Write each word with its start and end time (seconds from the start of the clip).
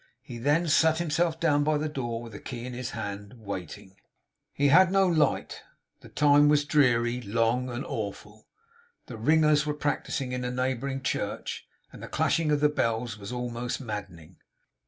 He 0.23 0.39
then 0.39 0.67
sat 0.67 0.97
himself 0.97 1.39
down 1.39 1.63
by 1.63 1.77
the 1.77 1.87
door, 1.87 2.23
with 2.23 2.31
the 2.31 2.39
key 2.39 2.65
in 2.65 2.73
his 2.73 2.89
hand, 2.97 3.35
waiting. 3.37 3.97
He 4.51 4.69
had 4.69 4.91
no 4.91 5.05
light; 5.05 5.61
the 5.99 6.09
time 6.09 6.49
was 6.49 6.65
dreary, 6.65 7.21
long, 7.21 7.69
and 7.69 7.85
awful. 7.85 8.47
The 9.05 9.17
ringers 9.17 9.67
were 9.67 9.75
practicing 9.75 10.31
in 10.31 10.43
a 10.43 10.49
neighbouring 10.49 11.03
church, 11.03 11.67
and 11.93 12.01
the 12.01 12.07
clashing 12.07 12.49
of 12.51 12.61
the 12.61 12.67
bells 12.69 13.19
was 13.19 13.31
almost 13.31 13.79
maddening. 13.79 14.37